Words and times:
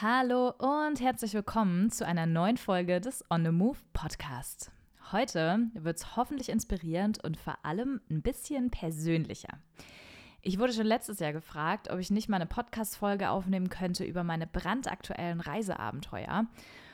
Hallo 0.00 0.50
und 0.58 1.00
herzlich 1.00 1.34
willkommen 1.34 1.90
zu 1.90 2.06
einer 2.06 2.24
neuen 2.24 2.56
Folge 2.56 3.00
des 3.00 3.24
On 3.30 3.44
the 3.44 3.50
Move 3.50 3.78
Podcast. 3.92 4.70
Heute 5.10 5.70
wird 5.74 5.96
es 5.96 6.14
hoffentlich 6.14 6.50
inspirierend 6.50 7.24
und 7.24 7.36
vor 7.36 7.58
allem 7.64 8.00
ein 8.08 8.22
bisschen 8.22 8.70
persönlicher. 8.70 9.58
Ich 10.40 10.60
wurde 10.60 10.72
schon 10.72 10.86
letztes 10.86 11.18
Jahr 11.18 11.32
gefragt, 11.32 11.90
ob 11.90 11.98
ich 11.98 12.12
nicht 12.12 12.28
mal 12.28 12.36
eine 12.36 12.46
Podcast-Folge 12.46 13.28
aufnehmen 13.28 13.70
könnte 13.70 14.04
über 14.04 14.22
meine 14.22 14.46
brandaktuellen 14.46 15.40
Reiseabenteuer. 15.40 16.46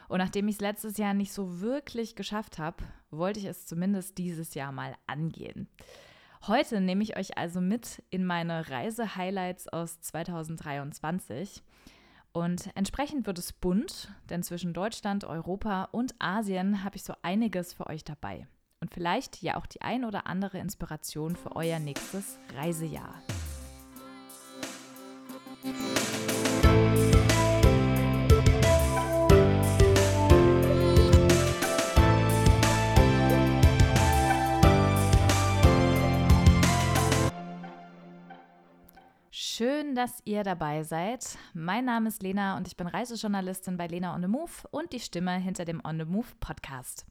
Und 0.09 0.19
nachdem 0.19 0.49
ich 0.49 0.55
es 0.55 0.63
letztes 0.63 0.97
Jahr 0.97 1.13
nicht 1.13 1.35
so 1.35 1.61
wirklich 1.61 2.17
geschafft 2.17 2.59
habe, 2.59 2.85
wollte 3.11 3.39
ich 3.39 3.45
es 3.45 3.67
zumindest 3.67 4.17
dieses 4.17 4.55
Jahr 4.55 4.73
mal 4.73 4.95
angehen. 5.07 5.69
Heute 6.47 6.81
nehme 6.81 7.03
ich 7.03 7.19
euch 7.19 7.37
also 7.37 7.61
mit 7.61 8.03
in 8.09 8.25
meine 8.25 8.71
Reise-Highlights 8.71 9.69
aus 9.69 10.01
2023. 10.01 11.63
Und 12.37 12.69
entsprechend 12.75 13.29
wird 13.29 13.39
es 13.39 13.53
bunt, 13.53 14.13
denn 14.29 14.43
zwischen 14.43 14.75
Deutschland, 14.75 15.25
Europa 15.25 15.85
und 15.93 16.17
Asien 16.19 16.83
habe 16.83 16.97
ich 16.97 17.05
so 17.05 17.15
einiges 17.23 17.73
für 17.73 17.87
euch 17.87 18.03
dabei. 18.03 18.49
Und 18.81 18.93
vielleicht 18.93 19.41
ja 19.41 19.57
auch 19.57 19.67
die 19.67 19.83
ein 19.83 20.05
oder 20.05 20.27
andere 20.27 20.59
Inspiration 20.59 21.37
für 21.37 21.55
euer 21.55 21.79
nächstes 21.79 22.39
Reisejahr. 22.57 23.23
Schön, 39.57 39.95
dass 39.95 40.21
ihr 40.25 40.43
dabei 40.43 40.83
seid. 40.83 41.39
Mein 41.53 41.85
Name 41.85 42.09
ist 42.09 42.25
Lena 42.25 42.57
und 42.57 42.67
ich 42.67 42.77
bin 42.77 42.89
Reisejournalistin 42.89 43.77
bei 43.77 43.87
Lena 43.87 44.13
on 44.13 44.23
the 44.23 44.27
Move 44.27 44.51
und 44.73 44.93
die 44.93 44.99
Stimme 44.99 45.37
hinter 45.37 45.65
dem 45.65 45.81
On 45.85 45.97
the 45.97 46.05
Move 46.05 46.27
Podcast. 46.41 47.07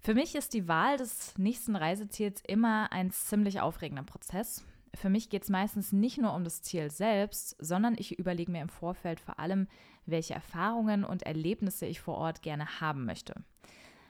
Für 0.00 0.12
mich 0.12 0.34
ist 0.34 0.54
die 0.54 0.66
Wahl 0.66 0.96
des 0.96 1.38
nächsten 1.38 1.76
Reiseziels 1.76 2.42
immer 2.48 2.90
ein 2.90 3.12
ziemlich 3.12 3.60
aufregender 3.60 4.02
Prozess. 4.02 4.64
Für 4.92 5.08
mich 5.08 5.30
geht 5.30 5.44
es 5.44 5.48
meistens 5.48 5.92
nicht 5.92 6.18
nur 6.18 6.34
um 6.34 6.42
das 6.42 6.62
Ziel 6.62 6.90
selbst, 6.90 7.54
sondern 7.60 7.94
ich 7.96 8.18
überlege 8.18 8.50
mir 8.50 8.62
im 8.62 8.68
Vorfeld 8.68 9.20
vor 9.20 9.38
allem, 9.38 9.68
welche 10.04 10.34
Erfahrungen 10.34 11.04
und 11.04 11.22
Erlebnisse 11.22 11.86
ich 11.86 12.00
vor 12.00 12.16
Ort 12.16 12.42
gerne 12.42 12.80
haben 12.80 13.04
möchte. 13.04 13.34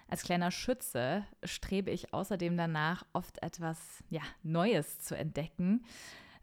Als 0.09 0.23
kleiner 0.23 0.51
Schütze 0.51 1.27
strebe 1.45 1.91
ich 1.91 2.15
außerdem 2.15 2.57
danach, 2.57 3.05
oft 3.13 3.43
etwas 3.43 4.03
ja, 4.09 4.23
Neues 4.43 5.01
zu 5.01 5.15
entdecken 5.15 5.85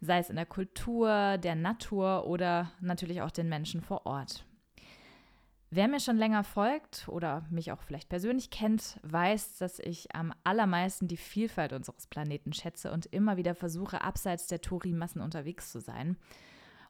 sei 0.03 0.19
es 0.19 0.29
in 0.29 0.35
der 0.35 0.45
Kultur, 0.45 1.37
der 1.37 1.55
Natur 1.55 2.27
oder 2.27 2.71
natürlich 2.81 3.21
auch 3.21 3.31
den 3.31 3.49
Menschen 3.49 3.81
vor 3.81 4.05
Ort. 4.05 4.45
Wer 5.75 5.87
mir 5.87 5.99
schon 5.99 6.17
länger 6.17 6.43
folgt 6.43 7.07
oder 7.07 7.47
mich 7.49 7.71
auch 7.71 7.81
vielleicht 7.81 8.07
persönlich 8.07 8.51
kennt, 8.51 8.99
weiß, 9.01 9.57
dass 9.57 9.79
ich 9.79 10.15
am 10.15 10.31
allermeisten 10.43 11.07
die 11.07 11.17
Vielfalt 11.17 11.73
unseres 11.73 12.05
Planeten 12.05 12.53
schätze 12.53 12.91
und 12.91 13.07
immer 13.07 13.37
wieder 13.37 13.55
versuche, 13.55 14.01
abseits 14.01 14.45
der 14.45 14.61
Touri-Massen 14.61 15.19
unterwegs 15.19 15.71
zu 15.71 15.79
sein. 15.79 16.17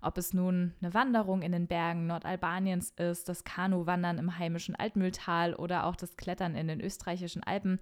Ob 0.02 0.18
es 0.18 0.34
nun 0.34 0.74
eine 0.82 0.94
Wanderung 0.94 1.44
in 1.44 1.54
den 1.54 1.68
Bergen 1.68 2.08
Nordalbaniens 2.08 2.92
ist, 2.98 3.30
das 3.30 3.46
Kanuwandern 3.46 4.18
im 4.18 4.38
heimischen 4.38 4.76
Altmühltal 4.76 5.54
oder 5.54 5.86
auch 5.86 5.96
das 5.96 6.18
Klettern 6.18 6.56
in 6.56 6.68
den 6.68 6.82
österreichischen 6.82 7.42
Alpen, 7.42 7.80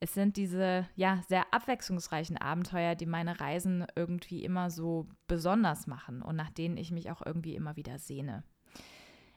es 0.00 0.14
sind 0.14 0.36
diese 0.36 0.88
ja 0.94 1.22
sehr 1.28 1.52
abwechslungsreichen 1.52 2.36
Abenteuer, 2.36 2.94
die 2.94 3.06
meine 3.06 3.40
Reisen 3.40 3.86
irgendwie 3.94 4.44
immer 4.44 4.70
so 4.70 5.06
besonders 5.26 5.86
machen 5.86 6.22
und 6.22 6.36
nach 6.36 6.50
denen 6.50 6.76
ich 6.76 6.90
mich 6.90 7.10
auch 7.10 7.22
irgendwie 7.24 7.54
immer 7.54 7.76
wieder 7.76 7.98
sehne. 7.98 8.44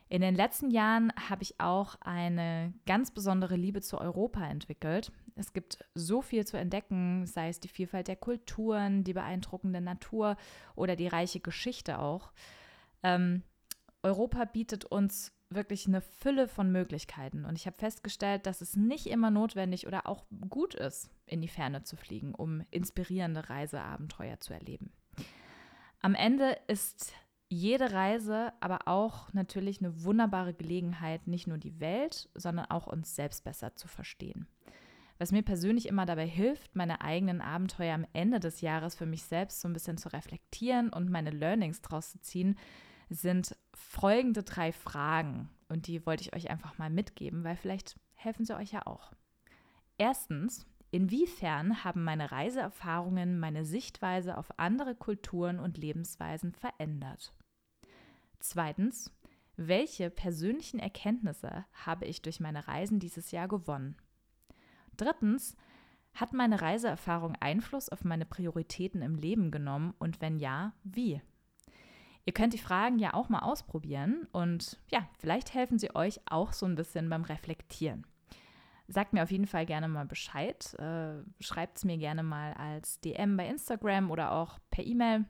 In 0.08 0.22
den 0.22 0.34
letzten 0.34 0.70
Jahren 0.70 1.12
habe 1.28 1.44
ich 1.44 1.60
auch 1.60 1.94
eine 2.00 2.74
ganz 2.84 3.12
besondere 3.12 3.54
Liebe 3.54 3.80
zu 3.80 3.96
Europa 3.96 4.44
entwickelt. 4.44 5.12
Es 5.36 5.52
gibt 5.52 5.84
so 5.94 6.20
viel 6.20 6.44
zu 6.44 6.58
entdecken, 6.58 7.26
sei 7.26 7.48
es 7.48 7.60
die 7.60 7.68
Vielfalt 7.68 8.08
der 8.08 8.16
Kulturen, 8.16 9.04
die 9.04 9.12
beeindruckende 9.12 9.80
Natur 9.80 10.36
oder 10.74 10.96
die 10.96 11.06
reiche 11.06 11.38
Geschichte 11.38 12.00
auch. 12.00 12.32
Ähm, 13.04 13.44
Europa 14.02 14.46
bietet 14.46 14.84
uns 14.84 15.32
wirklich 15.50 15.86
eine 15.86 16.00
Fülle 16.00 16.48
von 16.48 16.70
Möglichkeiten. 16.70 17.44
Und 17.44 17.56
ich 17.56 17.66
habe 17.66 17.76
festgestellt, 17.76 18.46
dass 18.46 18.60
es 18.60 18.76
nicht 18.76 19.06
immer 19.06 19.30
notwendig 19.30 19.86
oder 19.86 20.06
auch 20.06 20.24
gut 20.48 20.74
ist, 20.74 21.10
in 21.26 21.42
die 21.42 21.48
Ferne 21.48 21.82
zu 21.82 21.96
fliegen, 21.96 22.34
um 22.34 22.62
inspirierende 22.70 23.50
Reiseabenteuer 23.50 24.40
zu 24.40 24.54
erleben. 24.54 24.92
Am 26.00 26.14
Ende 26.14 26.56
ist 26.68 27.12
jede 27.48 27.92
Reise 27.92 28.52
aber 28.60 28.86
auch 28.86 29.32
natürlich 29.32 29.80
eine 29.80 30.04
wunderbare 30.04 30.54
Gelegenheit, 30.54 31.26
nicht 31.26 31.48
nur 31.48 31.58
die 31.58 31.80
Welt, 31.80 32.30
sondern 32.34 32.66
auch 32.66 32.86
uns 32.86 33.16
selbst 33.16 33.42
besser 33.42 33.74
zu 33.74 33.88
verstehen. 33.88 34.46
Was 35.18 35.32
mir 35.32 35.42
persönlich 35.42 35.86
immer 35.86 36.06
dabei 36.06 36.26
hilft, 36.26 36.76
meine 36.76 37.02
eigenen 37.02 37.42
Abenteuer 37.42 37.94
am 37.94 38.06
Ende 38.14 38.40
des 38.40 38.62
Jahres 38.62 38.94
für 38.94 39.04
mich 39.04 39.24
selbst 39.24 39.60
so 39.60 39.68
ein 39.68 39.74
bisschen 39.74 39.98
zu 39.98 40.10
reflektieren 40.10 40.90
und 40.90 41.10
meine 41.10 41.30
Learnings 41.30 41.82
draus 41.82 42.12
zu 42.12 42.20
ziehen, 42.20 42.56
sind 43.10 43.56
folgende 43.74 44.42
drei 44.42 44.72
Fragen. 44.72 45.50
Und 45.68 45.86
die 45.86 46.06
wollte 46.06 46.22
ich 46.22 46.34
euch 46.34 46.50
einfach 46.50 46.78
mal 46.78 46.90
mitgeben, 46.90 47.44
weil 47.44 47.56
vielleicht 47.56 47.98
helfen 48.14 48.44
sie 48.44 48.56
euch 48.56 48.72
ja 48.72 48.86
auch. 48.86 49.12
Erstens, 49.98 50.66
inwiefern 50.90 51.84
haben 51.84 52.02
meine 52.02 52.32
Reiseerfahrungen 52.32 53.38
meine 53.38 53.64
Sichtweise 53.64 54.38
auf 54.38 54.58
andere 54.58 54.94
Kulturen 54.94 55.58
und 55.60 55.76
Lebensweisen 55.76 56.52
verändert? 56.52 57.34
Zweitens, 58.38 59.12
welche 59.56 60.08
persönlichen 60.08 60.80
Erkenntnisse 60.80 61.66
habe 61.72 62.06
ich 62.06 62.22
durch 62.22 62.40
meine 62.40 62.66
Reisen 62.66 62.98
dieses 62.98 63.30
Jahr 63.30 63.46
gewonnen? 63.46 63.96
Drittens, 64.96 65.56
hat 66.14 66.32
meine 66.32 66.60
Reiseerfahrung 66.60 67.36
Einfluss 67.40 67.88
auf 67.88 68.04
meine 68.04 68.26
Prioritäten 68.26 69.02
im 69.02 69.14
Leben 69.14 69.50
genommen 69.50 69.94
und 69.98 70.20
wenn 70.20 70.38
ja, 70.38 70.74
wie? 70.82 71.22
Ihr 72.26 72.32
könnt 72.32 72.52
die 72.52 72.58
Fragen 72.58 72.98
ja 72.98 73.14
auch 73.14 73.28
mal 73.28 73.40
ausprobieren 73.40 74.28
und 74.32 74.78
ja, 74.90 75.08
vielleicht 75.18 75.54
helfen 75.54 75.78
sie 75.78 75.94
euch 75.94 76.20
auch 76.26 76.52
so 76.52 76.66
ein 76.66 76.74
bisschen 76.74 77.08
beim 77.08 77.24
Reflektieren. 77.24 78.06
Sagt 78.88 79.12
mir 79.12 79.22
auf 79.22 79.30
jeden 79.30 79.46
Fall 79.46 79.66
gerne 79.66 79.88
mal 79.88 80.04
Bescheid. 80.04 80.74
Äh, 80.74 81.22
Schreibt 81.40 81.78
es 81.78 81.84
mir 81.84 81.96
gerne 81.96 82.22
mal 82.22 82.52
als 82.54 83.00
DM 83.00 83.36
bei 83.36 83.46
Instagram 83.46 84.10
oder 84.10 84.32
auch 84.32 84.58
per 84.70 84.84
E-Mail. 84.84 85.24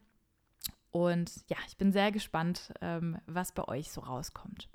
Und 0.90 1.30
ja, 1.48 1.56
ich 1.68 1.76
bin 1.76 1.92
sehr 1.92 2.10
gespannt, 2.10 2.72
ähm, 2.80 3.18
was 3.26 3.52
bei 3.52 3.68
euch 3.68 3.92
so 3.92 4.00
rauskommt. 4.00 4.68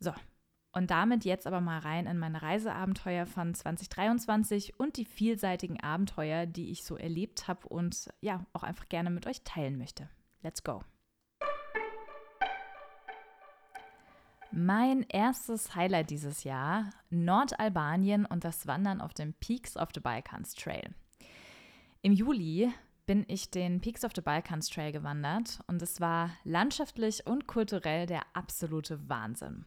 So, 0.00 0.12
und 0.72 0.90
damit 0.90 1.24
jetzt 1.24 1.46
aber 1.46 1.60
mal 1.60 1.78
rein 1.78 2.06
in 2.06 2.18
meine 2.18 2.42
Reiseabenteuer 2.42 3.26
von 3.26 3.54
2023 3.54 4.78
und 4.78 4.96
die 4.96 5.04
vielseitigen 5.04 5.80
Abenteuer, 5.80 6.46
die 6.46 6.70
ich 6.70 6.84
so 6.84 6.96
erlebt 6.96 7.48
habe 7.48 7.66
und 7.68 8.08
ja, 8.20 8.44
auch 8.52 8.62
einfach 8.62 8.88
gerne 8.88 9.10
mit 9.10 9.26
euch 9.26 9.42
teilen 9.42 9.78
möchte. 9.78 10.08
Let's 10.42 10.62
go! 10.62 10.82
Mein 14.60 15.06
erstes 15.08 15.76
Highlight 15.76 16.10
dieses 16.10 16.42
Jahr, 16.42 16.90
Nordalbanien 17.10 18.26
und 18.26 18.42
das 18.42 18.66
Wandern 18.66 19.00
auf 19.00 19.14
dem 19.14 19.32
Peaks 19.34 19.76
of 19.76 19.90
the 19.94 20.00
Balkans 20.00 20.52
Trail. 20.52 20.96
Im 22.02 22.12
Juli 22.12 22.68
bin 23.06 23.24
ich 23.28 23.52
den 23.52 23.80
Peaks 23.80 24.04
of 24.04 24.10
the 24.16 24.20
Balkans 24.20 24.68
Trail 24.68 24.90
gewandert 24.90 25.60
und 25.68 25.80
es 25.80 26.00
war 26.00 26.30
landschaftlich 26.42 27.24
und 27.24 27.46
kulturell 27.46 28.06
der 28.06 28.22
absolute 28.32 29.08
Wahnsinn. 29.08 29.64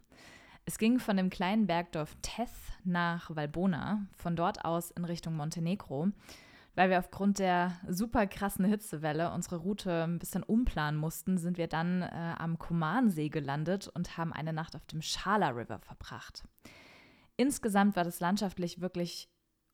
Es 0.66 0.78
ging 0.78 1.00
von 1.00 1.16
dem 1.16 1.30
kleinen 1.30 1.68
Bergdorf 1.68 2.18
Teth 2.22 2.50
nach 2.84 3.34
Valbona, 3.34 4.06
von 4.18 4.36
dort 4.36 4.66
aus 4.66 4.92
in 4.92 5.06
Richtung 5.06 5.38
Montenegro 5.38 6.10
weil 6.76 6.90
wir 6.90 7.00
aufgrund 7.00 7.40
der 7.40 7.78
super 7.88 8.28
krassen 8.28 8.66
Hitzewelle 8.66 9.32
unsere 9.32 9.58
Route 9.58 10.04
ein 10.04 10.20
bisschen 10.20 10.44
umplanen 10.44 11.00
mussten, 11.00 11.38
sind 11.38 11.58
wir 11.58 11.68
dann 11.68 12.02
äh, 12.02 12.36
am 12.38 12.58
Kumansee 12.58 13.30
gelandet 13.30 13.88
und 13.88 14.18
haben 14.18 14.34
eine 14.34 14.54
Nacht 14.54 14.76
auf 14.76 14.86
dem 14.86 15.02
Schala 15.02 15.50
River 15.50 15.80
verbracht. 15.80 16.44
Insgesamt 17.38 17.96
war 17.96 18.04
das 18.04 18.20
landschaftlich 18.20 18.82
wirklich 18.82 19.30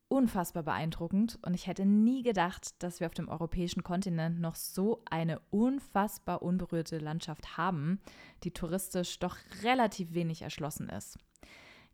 unfassbar 0.10 0.64
beeindruckend 0.64 1.38
und 1.42 1.54
ich 1.54 1.68
hätte 1.68 1.86
nie 1.86 2.24
gedacht, 2.24 2.82
dass 2.82 3.00
wir 3.00 3.08
auf 3.08 3.14
dem 3.14 3.28
europäischen 3.28 3.84
Kontinent 3.84 4.40
noch 4.40 4.56
so 4.56 5.04
eine 5.10 5.42
unfassbar 5.50 6.42
unberührte 6.42 6.98
Landschaft 6.98 7.58
haben, 7.58 8.00
die 8.44 8.52
touristisch 8.52 9.20
doch 9.20 9.38
relativ 9.64 10.14
wenig 10.14 10.44
erschlossen 10.44 10.88
ist. 10.90 11.18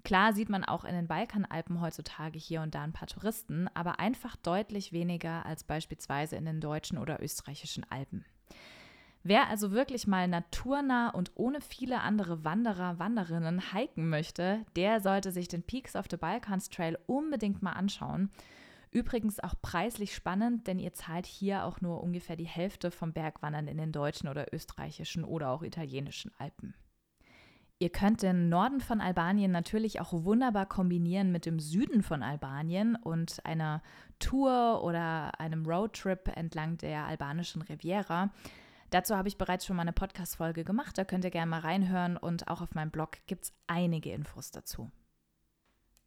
Klar 0.03 0.33
sieht 0.33 0.50
man 0.50 0.65
auch 0.65 0.83
in 0.83 0.94
den 0.94 1.07
Balkanalpen 1.07 1.79
heutzutage 1.79 2.38
hier 2.38 2.61
und 2.61 2.75
da 2.75 2.83
ein 2.83 2.91
paar 2.91 3.07
Touristen, 3.07 3.69
aber 3.73 4.00
einfach 4.00 4.35
deutlich 4.35 4.91
weniger 4.91 5.45
als 5.45 5.63
beispielsweise 5.63 6.35
in 6.35 6.45
den 6.45 6.59
deutschen 6.59 6.97
oder 6.97 7.21
österreichischen 7.21 7.85
Alpen. 7.89 8.25
Wer 9.25 9.47
also 9.47 9.71
wirklich 9.71 10.05
mal 10.05 10.27
naturnah 10.27 11.09
und 11.11 11.31
ohne 11.35 11.61
viele 11.61 12.01
andere 12.01 12.44
Wanderer, 12.44 13.00
Wanderinnen 13.00 13.71
hiken 13.71 14.09
möchte, 14.09 14.65
der 14.75 15.00
sollte 15.00 15.31
sich 15.31 15.47
den 15.47 15.63
Peaks 15.63 15.95
of 15.95 16.07
the 16.11 16.17
Balkans 16.17 16.67
Trail 16.67 17.00
unbedingt 17.05 17.61
mal 17.61 17.71
anschauen. 17.71 18.29
Übrigens 18.91 19.39
auch 19.39 19.55
preislich 19.61 20.13
spannend, 20.13 20.67
denn 20.67 20.77
ihr 20.77 20.94
zahlt 20.94 21.25
hier 21.25 21.63
auch 21.63 21.79
nur 21.79 22.03
ungefähr 22.03 22.35
die 22.35 22.44
Hälfte 22.44 22.91
vom 22.91 23.13
Bergwandern 23.13 23.69
in 23.69 23.77
den 23.77 23.94
deutschen 23.94 24.27
oder 24.27 24.53
österreichischen 24.53 25.23
oder 25.23 25.51
auch 25.51 25.63
italienischen 25.63 26.31
Alpen. 26.38 26.75
Ihr 27.79 27.89
könnt 27.89 28.21
den 28.21 28.49
Norden 28.49 28.79
von 28.79 29.01
Albanien 29.01 29.51
natürlich 29.51 29.99
auch 29.99 30.13
wunderbar 30.13 30.65
kombinieren 30.65 31.31
mit 31.31 31.45
dem 31.45 31.59
Süden 31.59 32.01
von 32.01 32.23
Albanien 32.23 32.95
und 32.95 33.45
einer 33.45 33.81
Tour 34.19 34.83
oder 34.83 35.39
einem 35.39 35.65
Roadtrip 35.65 36.29
entlang 36.37 36.77
der 36.77 37.05
albanischen 37.05 37.61
Riviera. 37.61 38.31
Dazu 38.89 39.17
habe 39.17 39.27
ich 39.27 39.37
bereits 39.37 39.65
schon 39.65 39.75
mal 39.75 39.81
eine 39.81 39.91
Podcast-Folge 39.91 40.63
gemacht, 40.63 40.97
da 40.97 41.03
könnt 41.03 41.25
ihr 41.25 41.31
gerne 41.31 41.49
mal 41.49 41.61
reinhören 41.61 42.15
und 42.15 42.47
auch 42.47 42.61
auf 42.61 42.75
meinem 42.75 42.91
Blog 42.91 43.17
gibt 43.25 43.45
es 43.45 43.53
einige 43.65 44.11
Infos 44.11 44.51
dazu. 44.51 44.91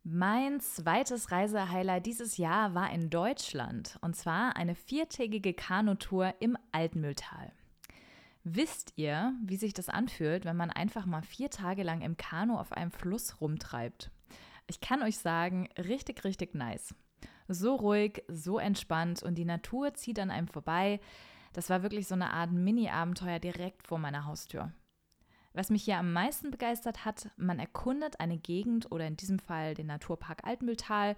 Mein 0.04 0.60
zweites 0.60 1.32
Reisehighlight 1.32 2.06
dieses 2.06 2.36
Jahr 2.36 2.74
war 2.74 2.92
in 2.92 3.10
Deutschland 3.10 3.98
und 4.02 4.14
zwar 4.14 4.54
eine 4.54 4.76
viertägige 4.76 5.52
Kanutour 5.52 6.32
im 6.38 6.56
Altmühltal. 6.70 7.52
Wisst 8.48 8.93
ihr, 8.94 9.34
wie 9.43 9.56
sich 9.56 9.75
das 9.75 9.88
anfühlt, 9.88 10.44
wenn 10.44 10.56
man 10.56 10.70
einfach 10.70 11.04
mal 11.04 11.22
vier 11.22 11.50
Tage 11.50 11.82
lang 11.82 12.00
im 12.00 12.16
Kanu 12.16 12.56
auf 12.56 12.70
einem 12.70 12.93
Fluss 12.93 13.40
rumtreibt? 13.40 14.12
Ich 14.69 14.81
kann 14.81 15.02
euch 15.02 15.19
sagen, 15.19 15.69
richtig, 15.76 16.22
richtig 16.22 16.54
nice. 16.54 16.94
So 17.48 17.75
ruhig, 17.75 18.22
so 18.28 18.60
entspannt 18.60 19.20
und 19.25 19.34
die 19.34 19.44
Natur 19.44 19.94
zieht 19.94 20.20
an 20.20 20.31
einem 20.31 20.46
vorbei. 20.46 21.00
Das 21.54 21.70
war 21.70 21.82
wirklich 21.82 22.06
so 22.06 22.14
eine 22.14 22.32
Art 22.32 22.52
Mini-Abenteuer 22.52 23.40
direkt 23.40 23.84
vor 23.84 23.98
meiner 23.98 24.26
Haustür. 24.26 24.72
Was 25.52 25.69
mich 25.69 25.82
hier 25.82 25.98
am 25.98 26.12
meisten 26.12 26.52
begeistert 26.52 27.04
hat, 27.04 27.28
man 27.37 27.58
erkundet 27.58 28.20
eine 28.20 28.38
Gegend 28.38 28.93
oder 28.93 29.08
in 29.08 29.16
diesem 29.16 29.40
Fall 29.40 29.75
den 29.75 29.88
Naturpark 29.88 30.46
Altmühltal 30.46 31.16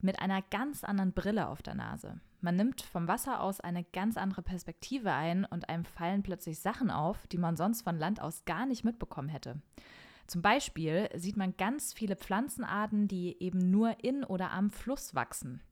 mit 0.00 0.18
einer 0.18 0.42
ganz 0.42 0.82
anderen 0.82 1.12
Brille 1.12 1.46
auf 1.46 1.62
der 1.62 1.76
Nase. 1.76 2.20
Man 2.44 2.56
nimmt 2.56 2.82
vom 2.82 3.08
Wasser 3.08 3.40
aus 3.40 3.60
eine 3.60 3.84
ganz 3.84 4.18
andere 4.18 4.42
Perspektive 4.42 5.10
ein 5.12 5.46
und 5.46 5.70
einem 5.70 5.86
fallen 5.86 6.22
plötzlich 6.22 6.58
Sachen 6.58 6.90
auf, 6.90 7.26
die 7.28 7.38
man 7.38 7.56
sonst 7.56 7.80
von 7.80 7.98
Land 7.98 8.20
aus 8.20 8.44
gar 8.44 8.66
nicht 8.66 8.84
mitbekommen 8.84 9.30
hätte. 9.30 9.62
Zum 10.26 10.42
Beispiel 10.42 11.08
sieht 11.14 11.38
man 11.38 11.56
ganz 11.56 11.94
viele 11.94 12.16
Pflanzenarten, 12.16 13.08
die 13.08 13.42
eben 13.42 13.70
nur 13.70 14.04
in 14.04 14.24
oder 14.24 14.50
am 14.50 14.68
Fluss 14.68 15.14
wachsen. 15.14 15.62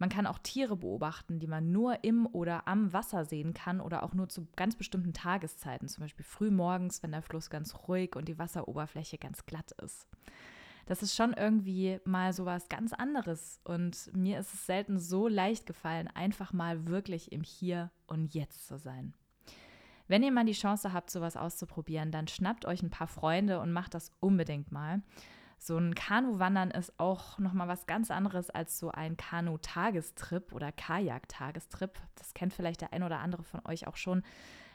Man 0.00 0.08
kann 0.08 0.26
auch 0.26 0.40
Tiere 0.40 0.76
beobachten, 0.76 1.38
die 1.38 1.46
man 1.46 1.70
nur 1.70 2.02
im 2.02 2.26
oder 2.26 2.66
am 2.66 2.92
Wasser 2.92 3.24
sehen 3.24 3.54
kann 3.54 3.80
oder 3.80 4.02
auch 4.02 4.12
nur 4.12 4.28
zu 4.28 4.48
ganz 4.56 4.74
bestimmten 4.74 5.12
Tageszeiten, 5.12 5.86
zum 5.86 6.02
Beispiel 6.02 6.24
früh 6.24 6.50
morgens, 6.50 7.04
wenn 7.04 7.12
der 7.12 7.22
Fluss 7.22 7.50
ganz 7.50 7.72
ruhig 7.86 8.16
und 8.16 8.26
die 8.26 8.36
Wasseroberfläche 8.36 9.16
ganz 9.16 9.46
glatt 9.46 9.70
ist. 9.80 10.08
Das 10.90 11.04
ist 11.04 11.14
schon 11.14 11.34
irgendwie 11.34 12.00
mal 12.04 12.32
so 12.32 12.46
was 12.46 12.68
ganz 12.68 12.92
anderes 12.92 13.60
und 13.62 14.10
mir 14.12 14.40
ist 14.40 14.52
es 14.52 14.66
selten 14.66 14.98
so 14.98 15.28
leicht 15.28 15.64
gefallen, 15.64 16.08
einfach 16.08 16.52
mal 16.52 16.88
wirklich 16.88 17.30
im 17.30 17.44
Hier 17.44 17.92
und 18.08 18.34
Jetzt 18.34 18.66
zu 18.66 18.76
sein. 18.76 19.14
Wenn 20.08 20.24
ihr 20.24 20.32
mal 20.32 20.44
die 20.44 20.50
Chance 20.50 20.92
habt, 20.92 21.08
sowas 21.08 21.36
auszuprobieren, 21.36 22.10
dann 22.10 22.26
schnappt 22.26 22.64
euch 22.64 22.82
ein 22.82 22.90
paar 22.90 23.06
Freunde 23.06 23.60
und 23.60 23.70
macht 23.70 23.94
das 23.94 24.10
unbedingt 24.18 24.72
mal. 24.72 25.00
So 25.60 25.78
ein 25.78 25.94
Kanuwandern 25.94 26.72
ist 26.72 26.98
auch 26.98 27.38
nochmal 27.38 27.68
was 27.68 27.86
ganz 27.86 28.10
anderes 28.10 28.50
als 28.50 28.76
so 28.76 28.90
ein 28.90 29.16
Kanu-Tagestrip 29.16 30.52
oder 30.52 30.72
Kajak-Tagestrip. 30.72 32.00
Das 32.16 32.34
kennt 32.34 32.52
vielleicht 32.52 32.80
der 32.80 32.92
ein 32.92 33.04
oder 33.04 33.20
andere 33.20 33.44
von 33.44 33.60
euch 33.64 33.86
auch 33.86 33.96
schon. 33.96 34.24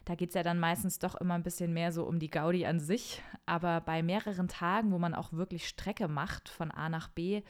Da 0.05 0.13
geht 0.13 0.29
es 0.29 0.35
ja 0.35 0.43
dann 0.43 0.59
meistens 0.59 0.99
doch 0.99 1.15
immer 1.15 1.33
ein 1.33 1.43
bisschen 1.43 1.73
mehr 1.73 1.91
so 1.91 2.05
um 2.05 2.19
die 2.19 2.29
Gaudi 2.29 2.65
an 2.65 2.79
sich. 2.79 3.21
Aber 3.45 3.81
bei 3.81 4.03
mehreren 4.03 4.47
Tagen, 4.47 4.91
wo 4.91 4.99
man 4.99 5.15
auch 5.15 5.33
wirklich 5.33 5.67
Strecke 5.67 6.07
macht, 6.07 6.47
von 6.47 6.71
A 6.71 6.89
nach 6.89 7.09
B 7.09 7.41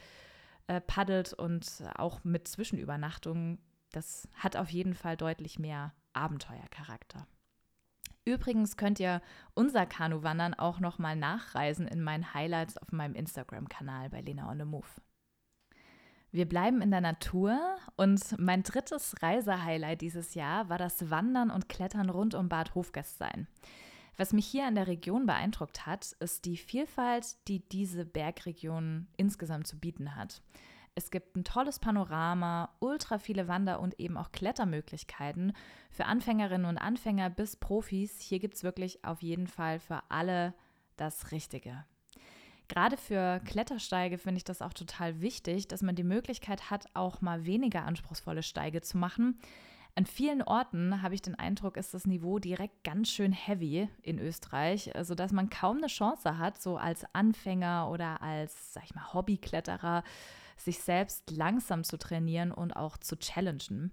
äh, 0.66 0.80
paddelt 0.80 1.34
und 1.34 1.84
auch 1.94 2.24
mit 2.24 2.48
Zwischenübernachtungen, 2.48 3.58
das 3.92 4.28
hat 4.34 4.56
auf 4.56 4.70
jeden 4.70 4.94
Fall 4.94 5.16
deutlich 5.16 5.58
mehr 5.58 5.92
Abenteuercharakter. 6.14 7.26
Übrigens 8.24 8.76
könnt 8.76 8.98
ihr 8.98 9.22
unser 9.54 9.86
Kanuwandern 9.86 10.54
auch 10.54 10.80
noch 10.80 10.98
mal 10.98 11.14
nachreisen 11.14 11.86
in 11.86 12.02
meinen 12.02 12.34
Highlights 12.34 12.76
auf 12.78 12.90
meinem 12.90 13.14
Instagram-Kanal 13.14 14.10
bei 14.10 14.20
Lena 14.20 14.50
on 14.50 14.58
the 14.58 14.64
Move. 14.64 14.88
Wir 16.32 16.48
bleiben 16.48 16.82
in 16.82 16.90
der 16.90 17.00
Natur 17.00 17.58
und 17.96 18.38
mein 18.38 18.62
drittes 18.62 19.14
Reisehighlight 19.22 20.00
dieses 20.00 20.34
Jahr 20.34 20.68
war 20.68 20.78
das 20.78 21.10
Wandern 21.10 21.50
und 21.50 21.68
Klettern 21.68 22.10
rund 22.10 22.34
um 22.34 22.48
Bad 22.48 22.74
Hofgastsein. 22.74 23.46
Was 24.16 24.32
mich 24.32 24.46
hier 24.46 24.66
in 24.66 24.74
der 24.74 24.86
Region 24.86 25.26
beeindruckt 25.26 25.86
hat, 25.86 26.12
ist 26.20 26.46
die 26.46 26.56
Vielfalt, 26.56 27.36
die 27.48 27.60
diese 27.68 28.04
Bergregion 28.04 29.08
insgesamt 29.16 29.66
zu 29.66 29.78
bieten 29.78 30.16
hat. 30.16 30.42
Es 30.94 31.10
gibt 31.10 31.36
ein 31.36 31.44
tolles 31.44 31.78
Panorama, 31.78 32.70
ultra 32.80 33.18
viele 33.18 33.48
Wander- 33.48 33.80
und 33.80 34.00
eben 34.00 34.16
auch 34.16 34.32
Klettermöglichkeiten 34.32 35.52
für 35.90 36.06
Anfängerinnen 36.06 36.66
und 36.66 36.78
Anfänger 36.78 37.28
bis 37.28 37.56
Profis. 37.56 38.18
Hier 38.20 38.38
gibt 38.38 38.54
es 38.54 38.64
wirklich 38.64 39.04
auf 39.04 39.20
jeden 39.20 39.46
Fall 39.46 39.78
für 39.78 40.02
alle 40.08 40.54
das 40.96 41.32
Richtige. 41.32 41.84
Gerade 42.68 42.96
für 42.96 43.40
Klettersteige 43.44 44.18
finde 44.18 44.38
ich 44.38 44.44
das 44.44 44.62
auch 44.62 44.72
total 44.72 45.20
wichtig, 45.20 45.68
dass 45.68 45.82
man 45.82 45.94
die 45.94 46.04
Möglichkeit 46.04 46.70
hat, 46.70 46.86
auch 46.94 47.20
mal 47.20 47.46
weniger 47.46 47.84
anspruchsvolle 47.84 48.42
Steige 48.42 48.80
zu 48.80 48.98
machen. 48.98 49.38
An 49.94 50.04
vielen 50.04 50.42
Orten 50.42 51.00
habe 51.00 51.14
ich 51.14 51.22
den 51.22 51.36
Eindruck, 51.36 51.78
ist 51.78 51.94
das 51.94 52.06
Niveau 52.06 52.38
direkt 52.38 52.84
ganz 52.84 53.08
schön 53.08 53.32
heavy 53.32 53.88
in 54.02 54.18
Österreich, 54.18 54.90
sodass 55.00 55.32
man 55.32 55.48
kaum 55.48 55.78
eine 55.78 55.86
Chance 55.86 56.36
hat, 56.36 56.60
so 56.60 56.76
als 56.76 57.06
Anfänger 57.14 57.88
oder 57.90 58.20
als, 58.20 58.74
sag 58.74 58.84
ich 58.84 58.94
mal, 58.94 59.14
Hobbykletterer 59.14 60.02
sich 60.58 60.80
selbst 60.80 61.30
langsam 61.30 61.82
zu 61.82 61.96
trainieren 61.96 62.52
und 62.52 62.76
auch 62.76 62.98
zu 62.98 63.16
challengen. 63.16 63.90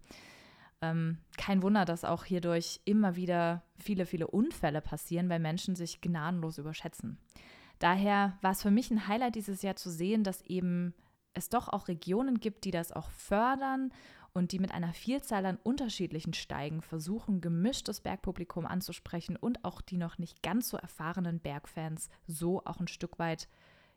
Ähm, 0.81 1.19
kein 1.37 1.63
Wunder, 1.63 1.85
dass 1.85 2.03
auch 2.03 2.25
hierdurch 2.25 2.81
immer 2.83 3.15
wieder 3.15 3.63
viele, 3.77 4.05
viele 4.05 4.27
Unfälle 4.27 4.81
passieren, 4.81 5.29
weil 5.29 5.39
Menschen 5.39 5.77
sich 5.77 6.01
gnadenlos 6.01 6.57
überschätzen. 6.57 7.17
Daher 7.83 8.37
war 8.39 8.51
es 8.51 8.61
für 8.61 8.71
mich 8.71 8.91
ein 8.91 9.09
Highlight 9.09 9.35
dieses 9.35 9.61
Jahr 9.61 9.75
zu 9.75 9.89
sehen, 9.89 10.23
dass 10.23 10.41
eben 10.43 10.93
es 11.33 11.49
doch 11.49 11.67
auch 11.67 11.89
Regionen 11.89 12.39
gibt, 12.39 12.63
die 12.63 12.71
das 12.71 12.93
auch 12.93 13.09
fördern 13.09 13.91
und 14.31 14.53
die 14.53 14.59
mit 14.59 14.71
einer 14.71 14.93
Vielzahl 14.93 15.45
an 15.45 15.59
unterschiedlichen 15.63 16.33
Steigen 16.33 16.81
versuchen, 16.81 17.41
gemischtes 17.41 17.99
Bergpublikum 17.99 18.65
anzusprechen 18.65 19.35
und 19.35 19.65
auch 19.65 19.81
die 19.81 19.97
noch 19.97 20.17
nicht 20.17 20.41
ganz 20.41 20.69
so 20.69 20.77
erfahrenen 20.77 21.41
Bergfans 21.41 22.07
so 22.25 22.63
auch 22.63 22.79
ein 22.79 22.87
Stück 22.87 23.19
weit 23.19 23.49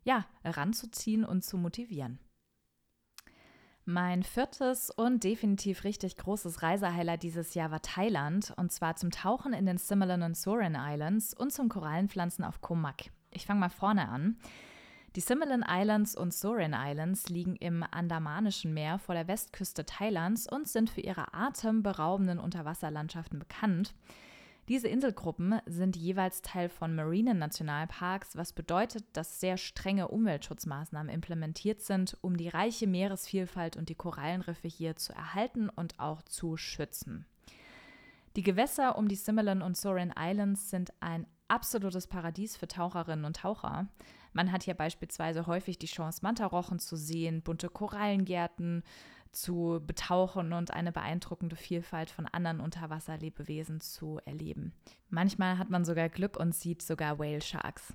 ja, 0.02 0.26
ranzuziehen 0.44 1.24
und 1.24 1.44
zu 1.44 1.56
motivieren. 1.56 2.18
Mein 3.84 4.24
viertes 4.24 4.90
und 4.90 5.22
definitiv 5.22 5.84
richtig 5.84 6.16
großes 6.16 6.60
Reisehighlight 6.60 7.22
dieses 7.22 7.54
Jahr 7.54 7.70
war 7.70 7.82
Thailand 7.82 8.52
und 8.56 8.72
zwar 8.72 8.96
zum 8.96 9.12
Tauchen 9.12 9.52
in 9.52 9.64
den 9.64 9.78
Similan 9.78 10.24
und 10.24 10.36
Soren 10.36 10.76
Islands 10.76 11.34
und 11.34 11.52
zum 11.52 11.68
Korallenpflanzen 11.68 12.44
auf 12.44 12.60
Komak. 12.60 13.12
Ich 13.36 13.44
fange 13.44 13.60
mal 13.60 13.68
vorne 13.68 14.08
an. 14.08 14.36
Die 15.14 15.20
Similan 15.20 15.64
Islands 15.68 16.16
und 16.16 16.32
Soren 16.32 16.74
Islands 16.74 17.28
liegen 17.28 17.56
im 17.56 17.84
Andamanischen 17.90 18.72
Meer 18.72 18.98
vor 18.98 19.14
der 19.14 19.28
Westküste 19.28 19.84
Thailands 19.84 20.50
und 20.50 20.66
sind 20.68 20.88
für 20.88 21.02
ihre 21.02 21.34
atemberaubenden 21.34 22.38
Unterwasserlandschaften 22.38 23.38
bekannt. 23.38 23.94
Diese 24.68 24.88
Inselgruppen 24.88 25.60
sind 25.66 25.96
jeweils 25.96 26.42
Teil 26.42 26.70
von 26.70 26.94
Marinen-Nationalparks, 26.94 28.36
was 28.36 28.52
bedeutet, 28.54 29.04
dass 29.12 29.38
sehr 29.38 29.58
strenge 29.58 30.08
Umweltschutzmaßnahmen 30.08 31.12
implementiert 31.12 31.82
sind, 31.82 32.16
um 32.22 32.36
die 32.36 32.48
reiche 32.48 32.86
Meeresvielfalt 32.86 33.76
und 33.76 33.90
die 33.90 33.94
Korallenriffe 33.94 34.66
hier 34.66 34.96
zu 34.96 35.12
erhalten 35.12 35.68
und 35.68 36.00
auch 36.00 36.22
zu 36.22 36.56
schützen. 36.56 37.26
Die 38.34 38.42
Gewässer 38.42 38.98
um 38.98 39.08
die 39.08 39.14
Similan 39.14 39.62
und 39.62 39.76
Soren 39.76 40.12
Islands 40.18 40.68
sind 40.68 40.92
ein 41.00 41.26
absolutes 41.48 42.06
Paradies 42.06 42.56
für 42.56 42.68
Taucherinnen 42.68 43.24
und 43.24 43.36
Taucher. 43.36 43.86
Man 44.32 44.52
hat 44.52 44.62
hier 44.62 44.74
beispielsweise 44.74 45.46
häufig 45.46 45.78
die 45.78 45.86
Chance, 45.86 46.20
Mantarochen 46.22 46.78
zu 46.78 46.96
sehen, 46.96 47.42
bunte 47.42 47.68
Korallengärten, 47.68 48.82
zu 49.32 49.82
betauchen 49.86 50.52
und 50.52 50.72
eine 50.72 50.92
beeindruckende 50.92 51.56
Vielfalt 51.56 52.10
von 52.10 52.26
anderen 52.26 52.60
Unterwasserlebewesen 52.60 53.80
zu 53.80 54.18
erleben. 54.24 54.72
Manchmal 55.10 55.58
hat 55.58 55.70
man 55.70 55.84
sogar 55.84 56.08
Glück 56.08 56.38
und 56.38 56.54
sieht 56.54 56.82
sogar 56.82 57.18
Whale 57.18 57.42
Sharks. 57.42 57.94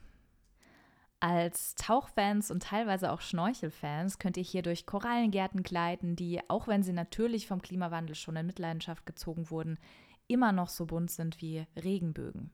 Als 1.20 1.75
Tauchfans 1.75 2.50
und 2.50 2.63
teilweise 2.63 3.12
auch 3.12 3.22
Schnorchelfans 3.22 4.17
könnt 4.17 4.38
ihr 4.38 4.43
hier 4.43 4.63
durch 4.63 4.88
Korallengärten 4.88 5.62
gleiten, 5.62 6.15
die, 6.15 6.39
auch 6.48 6.67
wenn 6.67 6.81
sie 6.81 6.93
natürlich 6.93 7.48
vom 7.48 7.62
Klimawandel 7.62 8.15
schon 8.15 8.36
in 8.36 8.48
Mitleidenschaft 8.48 9.05
gezogen 9.05 9.51
wurden, 9.51 9.77
immer 10.27 10.51
noch 10.51 10.70
so 10.70 10.86
bunt 10.86 11.12
sind 11.12 11.41
wie 11.41 11.65
Regenbögen. 11.75 12.51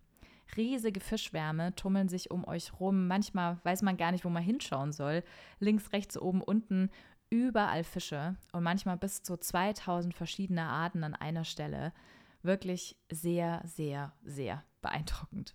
Riesige 0.56 1.00
Fischwärme 1.00 1.76
tummeln 1.76 2.08
sich 2.08 2.32
um 2.32 2.48
euch 2.48 2.80
rum. 2.80 3.08
Manchmal 3.08 3.60
weiß 3.64 3.82
man 3.82 3.98
gar 3.98 4.12
nicht, 4.12 4.26
wo 4.26 4.30
man 4.30 4.44
hinschauen 4.44 4.92
soll. 4.92 5.24
Links, 5.60 5.92
rechts, 5.92 6.18
oben, 6.18 6.42
unten 6.42 6.90
überall 7.30 7.84
Fische 7.84 8.38
und 8.54 8.64
manchmal 8.64 8.98
bis 8.98 9.22
zu 9.22 9.38
2000 9.38 10.14
verschiedene 10.14 10.64
Arten 10.64 11.04
an 11.04 11.16
einer 11.16 11.44
Stelle. 11.44 11.94
Wirklich 12.42 12.98
sehr, 13.12 13.62
sehr, 13.66 14.14
sehr 14.24 14.64
beeindruckend. 14.82 15.54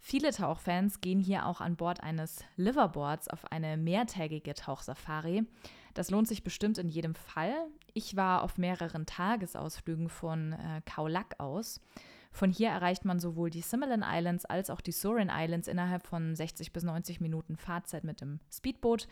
Viele 0.00 0.30
Tauchfans 0.30 1.00
gehen 1.00 1.20
hier 1.20 1.46
auch 1.46 1.60
an 1.60 1.76
Bord 1.76 2.02
eines 2.02 2.44
Liverboards 2.56 3.28
auf 3.28 3.50
eine 3.52 3.76
mehrtägige 3.76 4.54
Tauchsafari. 4.54 5.44
Das 5.94 6.10
lohnt 6.10 6.28
sich 6.28 6.44
bestimmt 6.44 6.78
in 6.78 6.88
jedem 6.88 7.14
Fall. 7.14 7.54
Ich 7.94 8.16
war 8.16 8.42
auf 8.42 8.58
mehreren 8.58 9.06
Tagesausflügen 9.06 10.08
von 10.08 10.52
äh, 10.52 10.82
Kaulak 10.86 11.34
aus. 11.38 11.80
Von 12.30 12.50
hier 12.50 12.68
erreicht 12.68 13.04
man 13.04 13.20
sowohl 13.20 13.50
die 13.50 13.62
Similan 13.62 14.04
Islands 14.06 14.44
als 14.44 14.70
auch 14.70 14.80
die 14.80 14.92
Sorin 14.92 15.30
Islands 15.32 15.68
innerhalb 15.68 16.06
von 16.06 16.34
60 16.34 16.72
bis 16.72 16.82
90 16.84 17.20
Minuten 17.20 17.56
Fahrzeit 17.56 18.04
mit 18.04 18.20
dem 18.20 18.40
Speedboot. 18.52 19.08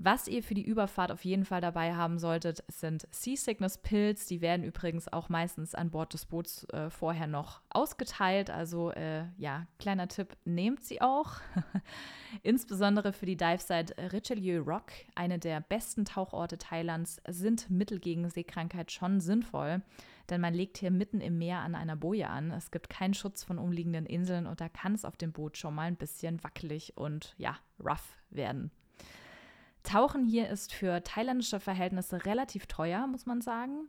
Was 0.00 0.28
ihr 0.28 0.44
für 0.44 0.54
die 0.54 0.64
Überfahrt 0.64 1.10
auf 1.10 1.24
jeden 1.24 1.44
Fall 1.44 1.60
dabei 1.60 1.96
haben 1.96 2.20
solltet, 2.20 2.62
sind 2.68 3.08
Seasickness 3.10 3.78
Pills. 3.78 4.26
Die 4.26 4.40
werden 4.40 4.62
übrigens 4.62 5.12
auch 5.12 5.28
meistens 5.28 5.74
an 5.74 5.90
Bord 5.90 6.14
des 6.14 6.24
Boots 6.24 6.64
äh, 6.72 6.88
vorher 6.88 7.26
noch 7.26 7.62
ausgeteilt. 7.68 8.48
Also 8.48 8.92
äh, 8.92 9.24
ja, 9.38 9.66
kleiner 9.80 10.06
Tipp, 10.06 10.36
nehmt 10.44 10.84
sie 10.84 11.02
auch. 11.02 11.32
Insbesondere 12.48 13.12
für 13.12 13.26
die 13.26 13.36
Divesite 13.36 13.94
Richelieu 14.10 14.62
Rock, 14.62 14.90
eine 15.14 15.38
der 15.38 15.60
besten 15.60 16.06
Tauchorte 16.06 16.56
Thailands, 16.56 17.20
sind 17.28 17.68
Mittel 17.68 18.00
gegen 18.00 18.30
Seekrankheit 18.30 18.90
schon 18.90 19.20
sinnvoll. 19.20 19.82
Denn 20.30 20.40
man 20.40 20.54
legt 20.54 20.78
hier 20.78 20.90
mitten 20.90 21.20
im 21.20 21.36
Meer 21.36 21.58
an 21.58 21.74
einer 21.74 21.94
Boje 21.94 22.30
an. 22.30 22.50
Es 22.50 22.70
gibt 22.70 22.88
keinen 22.88 23.12
Schutz 23.12 23.44
von 23.44 23.58
umliegenden 23.58 24.06
Inseln 24.06 24.46
und 24.46 24.62
da 24.62 24.70
kann 24.70 24.94
es 24.94 25.04
auf 25.04 25.18
dem 25.18 25.32
Boot 25.32 25.58
schon 25.58 25.74
mal 25.74 25.82
ein 25.82 25.96
bisschen 25.96 26.42
wackelig 26.42 26.96
und 26.96 27.34
ja, 27.36 27.58
rough 27.84 28.16
werden. 28.30 28.70
Tauchen 29.82 30.24
hier 30.24 30.48
ist 30.48 30.72
für 30.72 31.02
thailändische 31.02 31.60
Verhältnisse 31.60 32.24
relativ 32.24 32.64
teuer, 32.64 33.06
muss 33.08 33.26
man 33.26 33.42
sagen. 33.42 33.88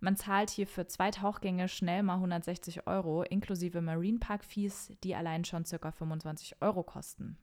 Man 0.00 0.16
zahlt 0.16 0.50
hier 0.50 0.66
für 0.66 0.88
zwei 0.88 1.12
Tauchgänge 1.12 1.68
schnell 1.68 2.02
mal 2.02 2.14
160 2.14 2.88
Euro, 2.88 3.22
inklusive 3.22 3.80
Marine 3.80 4.18
Park 4.18 4.44
Fees, 4.44 4.90
die 5.04 5.14
allein 5.14 5.44
schon 5.44 5.62
ca. 5.62 5.92
25 5.92 6.60
Euro 6.60 6.82
kosten. 6.82 7.38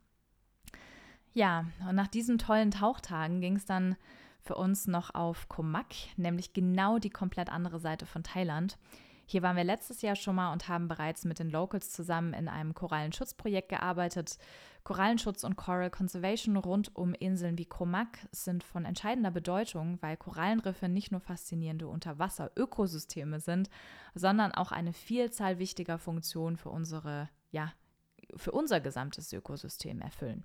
Ja, 1.38 1.66
und 1.88 1.94
nach 1.94 2.08
diesen 2.08 2.40
tollen 2.40 2.72
Tauchtagen 2.72 3.42
ging 3.42 3.58
es 3.58 3.66
dann 3.66 3.96
für 4.42 4.56
uns 4.56 4.88
noch 4.88 5.14
auf 5.14 5.48
Komak, 5.48 5.94
nämlich 6.16 6.54
genau 6.54 6.98
die 6.98 7.12
komplett 7.12 7.52
andere 7.52 7.80
Seite 7.80 8.08
von 8.08 8.24
Thailand. 8.24 8.80
Hier 9.28 9.44
waren 9.44 9.56
wir 9.56 9.64
letztes 9.64 10.02
Jahr 10.02 10.16
schon 10.16 10.34
mal 10.34 10.52
und 10.52 10.68
haben 10.68 10.88
bereits 10.88 11.26
mit 11.26 11.38
den 11.38 11.52
Locals 11.52 11.92
zusammen 11.92 12.34
in 12.34 12.48
einem 12.48 12.74
Korallenschutzprojekt 12.74 13.70
gearbeitet. 13.70 14.40
Korallenschutz 14.84 15.44
und 15.44 15.58
Coral 15.58 15.92
Conservation 15.92 16.58
rund 16.58 16.96
um 16.96 17.14
Inseln 17.14 17.60
wie 17.60 17.66
Komak 17.66 18.18
sind 18.32 18.64
von 18.64 18.84
entscheidender 18.84 19.30
Bedeutung, 19.30 20.00
weil 20.02 20.18
Korallenriffe 20.18 20.90
nicht 20.90 21.12
nur 21.12 21.22
faszinierende 21.22 21.88
Unterwasser-Ökosysteme 21.88 23.40
sind, 23.40 23.70
sondern 24.16 24.54
auch 24.54 24.72
eine 24.72 24.92
Vielzahl 24.92 25.60
wichtiger 25.60 26.00
Funktionen 26.00 26.58
für 26.58 26.70
unsere, 26.72 27.30
ja, 27.52 27.74
für 28.36 28.54
unser 28.54 28.80
gesamtes 28.82 29.32
Ökosystem 29.32 30.02
erfüllen. 30.02 30.44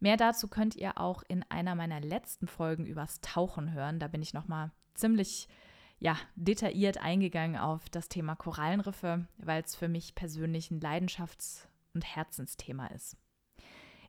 Mehr 0.00 0.16
dazu 0.16 0.48
könnt 0.48 0.76
ihr 0.76 0.98
auch 0.98 1.22
in 1.26 1.44
einer 1.48 1.74
meiner 1.74 2.00
letzten 2.00 2.46
Folgen 2.46 2.86
übers 2.86 3.20
Tauchen 3.20 3.72
hören. 3.72 3.98
Da 3.98 4.08
bin 4.08 4.22
ich 4.22 4.34
noch 4.34 4.48
mal 4.48 4.70
ziemlich 4.94 5.48
ja, 5.98 6.16
detailliert 6.34 6.98
eingegangen 6.98 7.56
auf 7.56 7.88
das 7.88 8.08
Thema 8.08 8.34
Korallenriffe, 8.34 9.26
weil 9.38 9.62
es 9.62 9.74
für 9.74 9.88
mich 9.88 10.14
persönlich 10.14 10.70
ein 10.70 10.80
Leidenschafts- 10.80 11.66
und 11.94 12.04
Herzensthema 12.04 12.88
ist. 12.88 13.16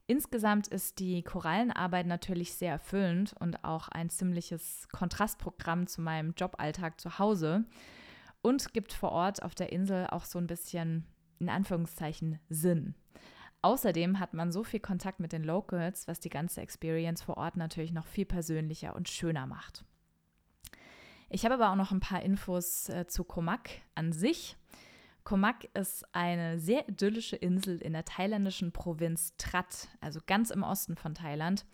Insgesamt 0.06 0.68
ist 0.68 1.00
die 1.00 1.22
Korallenarbeit 1.22 2.08
natürlich 2.08 2.54
sehr 2.54 2.72
erfüllend 2.72 3.34
und 3.40 3.64
auch 3.66 3.90
ein 3.90 4.10
ziemliches 4.10 4.88
Kontrastprogramm 4.92 5.88
zu 5.88 6.02
meinem 6.02 6.34
Joballtag 6.38 7.00
zu 7.00 7.20
Hause 7.20 7.66
und 8.42 8.74
gibt 8.74 8.94
vor 8.94 9.12
Ort 9.12 9.44
auf 9.44 9.54
der 9.54 9.72
Insel 9.72 10.08
auch 10.08 10.24
so 10.24 10.40
ein 10.40 10.48
bisschen 10.48 11.06
in 11.40 11.50
Anführungszeichen 11.50 12.40
Sinn. 12.50 12.96
Außerdem 13.62 14.20
hat 14.20 14.34
man 14.34 14.52
so 14.52 14.64
viel 14.64 14.80
Kontakt 14.80 15.20
mit 15.20 15.34
den 15.34 15.44
Locals, 15.44 16.08
was 16.08 16.20
die 16.20 16.30
ganze 16.30 16.62
Experience 16.62 17.24
vor 17.24 17.38
Ort 17.38 17.58
natürlich 17.58 17.92
noch 17.92 18.06
viel 18.06 18.26
persönlicher 18.26 18.96
und 18.96 19.10
schöner 19.10 19.48
macht. 19.48 19.84
Ich 21.30 21.44
habe 21.44 21.56
aber 21.56 21.72
auch 21.72 21.76
noch 21.76 21.92
ein 21.92 22.00
paar 22.00 22.22
Infos 22.22 22.88
äh, 22.90 23.08
zu 23.08 23.24
Komak 23.24 23.70
an 23.96 24.14
sich. 24.14 24.56
Komak 25.24 25.68
ist 25.74 26.06
eine 26.16 26.58
sehr 26.58 26.88
idyllische 26.88 27.36
Insel 27.36 27.82
in 27.82 27.92
der 27.92 28.06
thailändischen 28.06 28.72
Provinz 28.72 29.36
Trat, 29.38 29.90
also 30.00 30.22
ganz 30.26 30.52
im 30.52 30.64
Osten 30.64 30.96
von 30.96 31.16
Thailand. 31.16 31.66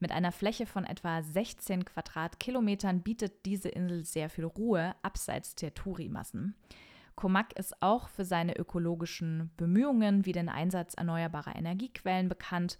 Mit 0.00 0.12
einer 0.12 0.32
Fläche 0.32 0.64
von 0.64 0.84
etwa 0.84 1.22
16 1.22 1.84
Quadratkilometern 1.84 3.02
bietet 3.02 3.44
diese 3.44 3.68
Insel 3.68 4.04
sehr 4.04 4.30
viel 4.30 4.46
Ruhe 4.46 4.94
abseits 5.02 5.54
der 5.54 5.74
Tourimassen. 5.74 6.54
Komak 7.14 7.52
ist 7.58 7.80
auch 7.82 8.08
für 8.08 8.24
seine 8.24 8.56
ökologischen 8.56 9.50
Bemühungen 9.56 10.26
wie 10.26 10.32
den 10.32 10.48
Einsatz 10.48 10.94
erneuerbarer 10.94 11.56
Energiequellen 11.56 12.28
bekannt, 12.28 12.78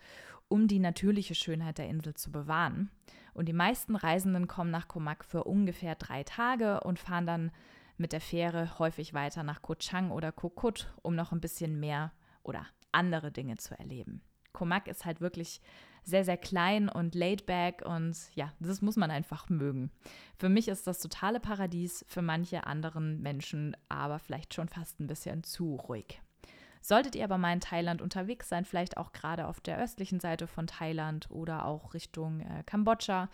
um 0.48 0.68
die 0.68 0.78
natürliche 0.78 1.34
Schönheit 1.34 1.78
der 1.78 1.88
Insel 1.88 2.14
zu 2.14 2.30
bewahren. 2.30 2.90
Und 3.34 3.46
die 3.48 3.54
meisten 3.54 3.96
Reisenden 3.96 4.48
kommen 4.48 4.70
nach 4.70 4.88
Komak 4.88 5.24
für 5.24 5.44
ungefähr 5.44 5.94
drei 5.94 6.22
Tage 6.24 6.80
und 6.80 6.98
fahren 6.98 7.26
dann 7.26 7.50
mit 7.96 8.12
der 8.12 8.20
Fähre 8.20 8.78
häufig 8.78 9.14
weiter 9.14 9.42
nach 9.42 9.62
Koh 9.62 9.74
Chang 9.74 10.10
oder 10.10 10.32
Kokut, 10.32 10.92
um 11.02 11.14
noch 11.14 11.32
ein 11.32 11.40
bisschen 11.40 11.78
mehr 11.80 12.12
oder 12.42 12.66
andere 12.90 13.32
Dinge 13.32 13.56
zu 13.56 13.78
erleben. 13.78 14.22
Komak 14.52 14.88
ist 14.88 15.04
halt 15.04 15.20
wirklich 15.20 15.60
sehr, 16.04 16.24
sehr 16.24 16.36
klein 16.36 16.88
und 16.88 17.14
laid 17.14 17.46
back 17.46 17.82
und 17.84 18.16
ja, 18.34 18.52
das 18.58 18.82
muss 18.82 18.96
man 18.96 19.10
einfach 19.10 19.48
mögen. 19.48 19.90
Für 20.36 20.48
mich 20.48 20.68
ist 20.68 20.86
das 20.86 20.98
totale 20.98 21.40
Paradies, 21.40 22.04
für 22.08 22.22
manche 22.22 22.66
anderen 22.66 23.20
Menschen 23.22 23.76
aber 23.88 24.18
vielleicht 24.18 24.54
schon 24.54 24.68
fast 24.68 25.00
ein 25.00 25.06
bisschen 25.06 25.44
zu 25.44 25.76
ruhig. 25.76 26.20
Solltet 26.80 27.14
ihr 27.14 27.24
aber 27.24 27.38
mal 27.38 27.52
in 27.52 27.60
Thailand 27.60 28.02
unterwegs 28.02 28.48
sein, 28.48 28.64
vielleicht 28.64 28.96
auch 28.96 29.12
gerade 29.12 29.46
auf 29.46 29.60
der 29.60 29.78
östlichen 29.78 30.18
Seite 30.18 30.48
von 30.48 30.66
Thailand 30.66 31.30
oder 31.30 31.64
auch 31.66 31.94
Richtung 31.94 32.40
äh, 32.40 32.64
Kambodscha, 32.66 33.28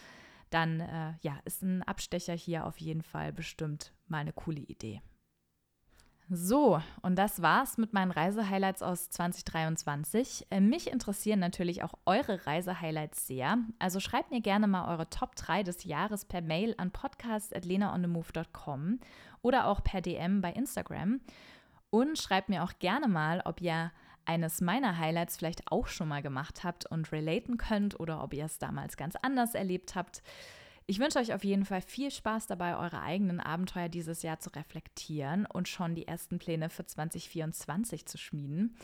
dann 0.50 0.80
äh, 0.80 1.14
ja, 1.22 1.38
ist 1.46 1.62
ein 1.62 1.82
Abstecher 1.82 2.34
hier 2.34 2.66
auf 2.66 2.78
jeden 2.78 3.02
Fall 3.02 3.32
bestimmt 3.32 3.92
mal 4.06 4.18
eine 4.18 4.34
coole 4.34 4.60
Idee. 4.60 5.00
So, 6.30 6.82
und 7.00 7.16
das 7.16 7.40
war's 7.40 7.78
mit 7.78 7.94
meinen 7.94 8.10
Reisehighlights 8.10 8.82
aus 8.82 9.08
2023. 9.08 10.48
Äh, 10.50 10.60
mich 10.60 10.92
interessieren 10.92 11.40
natürlich 11.40 11.82
auch 11.82 11.94
eure 12.04 12.46
Reisehighlights 12.46 13.26
sehr. 13.26 13.56
Also 13.78 13.98
schreibt 13.98 14.30
mir 14.30 14.42
gerne 14.42 14.66
mal 14.66 14.92
eure 14.92 15.08
Top 15.08 15.36
3 15.36 15.62
des 15.62 15.84
Jahres 15.84 16.26
per 16.26 16.42
Mail 16.42 16.74
an 16.76 16.90
podcast.lenaonthemove.com 16.90 19.00
oder 19.40 19.68
auch 19.68 19.82
per 19.82 20.02
DM 20.02 20.42
bei 20.42 20.52
Instagram. 20.52 21.22
Und 21.88 22.18
schreibt 22.18 22.50
mir 22.50 22.62
auch 22.62 22.74
gerne 22.78 23.08
mal, 23.08 23.40
ob 23.46 23.62
ihr 23.62 23.90
eines 24.26 24.60
meiner 24.60 24.98
Highlights 24.98 25.38
vielleicht 25.38 25.72
auch 25.72 25.86
schon 25.86 26.08
mal 26.08 26.20
gemacht 26.20 26.62
habt 26.62 26.84
und 26.84 27.10
relaten 27.10 27.56
könnt 27.56 27.98
oder 27.98 28.22
ob 28.22 28.34
ihr 28.34 28.44
es 28.44 28.58
damals 28.58 28.98
ganz 28.98 29.16
anders 29.22 29.54
erlebt 29.54 29.94
habt. 29.94 30.22
Ich 30.90 31.00
wünsche 31.00 31.18
euch 31.18 31.34
auf 31.34 31.44
jeden 31.44 31.66
Fall 31.66 31.82
viel 31.82 32.10
Spaß 32.10 32.46
dabei, 32.46 32.74
eure 32.78 33.02
eigenen 33.02 33.40
Abenteuer 33.40 33.90
dieses 33.90 34.22
Jahr 34.22 34.40
zu 34.40 34.48
reflektieren 34.56 35.44
und 35.44 35.68
schon 35.68 35.94
die 35.94 36.08
ersten 36.08 36.38
Pläne 36.38 36.70
für 36.70 36.86
2024 36.86 38.06
zu 38.06 38.16
schmieden. 38.16 38.74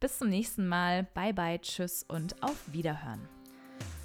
Bis 0.00 0.16
zum 0.18 0.30
nächsten 0.30 0.66
Mal. 0.66 1.06
Bye 1.12 1.34
bye, 1.34 1.60
tschüss 1.60 2.06
und 2.08 2.42
auf 2.42 2.56
Wiederhören. 2.72 3.20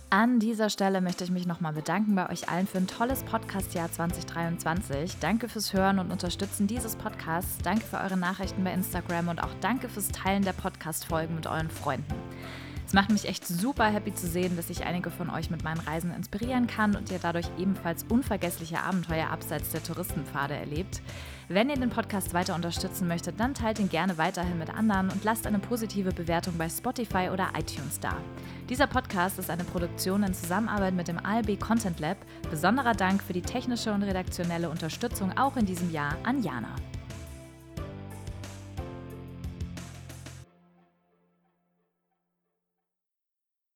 An 0.09 0.39
dieser 0.39 0.69
Stelle 0.69 0.99
möchte 0.99 1.23
ich 1.23 1.31
mich 1.31 1.47
nochmal 1.47 1.71
bedanken 1.71 2.15
bei 2.15 2.29
euch 2.29 2.49
allen 2.49 2.67
für 2.67 2.79
ein 2.79 2.87
tolles 2.87 3.23
Podcast-Jahr 3.23 3.93
2023. 3.93 5.15
Danke 5.21 5.47
fürs 5.47 5.71
Hören 5.71 5.99
und 5.99 6.11
Unterstützen 6.11 6.67
dieses 6.67 6.97
Podcasts. 6.97 7.59
Danke 7.59 7.85
für 7.85 7.97
eure 7.97 8.17
Nachrichten 8.17 8.65
bei 8.65 8.73
Instagram 8.73 9.29
und 9.29 9.41
auch 9.41 9.53
danke 9.61 9.87
fürs 9.87 10.09
Teilen 10.09 10.43
der 10.43 10.51
Podcast-Folgen 10.51 11.35
mit 11.35 11.47
euren 11.47 11.69
Freunden. 11.69 12.13
Es 12.87 12.93
macht 12.93 13.11
mich 13.11 13.27
echt 13.27 13.45
super 13.45 13.83
happy 13.87 14.15
zu 14.15 14.27
sehen, 14.27 14.55
dass 14.55 14.69
ich 14.69 14.85
einige 14.85 15.11
von 15.11 15.29
euch 15.29 15.49
mit 15.49 15.61
meinen 15.61 15.81
Reisen 15.81 16.13
inspirieren 16.13 16.67
kann 16.67 16.95
und 16.95 17.11
ihr 17.11 17.19
dadurch 17.21 17.47
ebenfalls 17.59 18.05
unvergessliche 18.07 18.81
Abenteuer 18.81 19.29
abseits 19.29 19.71
der 19.71 19.83
Touristenpfade 19.83 20.55
erlebt. 20.55 21.01
Wenn 21.49 21.69
ihr 21.69 21.75
den 21.75 21.89
Podcast 21.89 22.33
weiter 22.33 22.55
unterstützen 22.55 23.09
möchtet, 23.09 23.41
dann 23.41 23.53
teilt 23.53 23.79
ihn 23.79 23.89
gerne 23.89 24.17
weiterhin 24.17 24.57
mit 24.57 24.69
anderen 24.69 25.09
und 25.09 25.25
lasst 25.25 25.45
eine 25.45 25.59
positive 25.59 26.13
Bewertung 26.13 26.57
bei 26.57 26.69
Spotify 26.69 27.29
oder 27.29 27.49
iTunes 27.59 27.99
da. 27.99 28.15
Dieser 28.69 28.87
Podcast 28.87 29.37
ist 29.37 29.49
eine 29.49 29.65
Produktion 29.65 30.23
in 30.23 30.33
Zusammenarbeit 30.33 30.93
mit 30.93 31.09
dem 31.09 31.19
ALB 31.19 31.59
Content 31.59 31.99
Lab. 31.99 32.17
Besonderer 32.49 32.93
Dank 32.93 33.21
für 33.21 33.33
die 33.33 33.41
technische 33.41 33.91
und 33.91 34.03
redaktionelle 34.03 34.69
Unterstützung 34.69 35.37
auch 35.37 35.57
in 35.57 35.65
diesem 35.65 35.91
Jahr 35.91 36.15
an 36.23 36.41
Jana. 36.41 36.73